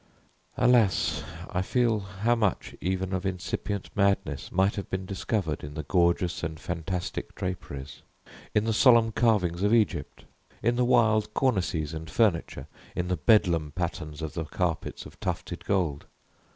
[0.57, 5.83] Alas, I feel how much even of incipient madness might have been discovered in the
[5.83, 8.01] gorgeous and fantastic draperies,
[8.55, 10.25] in the solemn carvings of Egypt,
[10.63, 15.65] in the wild cornices and furniture, in the Bedlam patterns of the carpets of tufted
[15.65, 16.07] gold!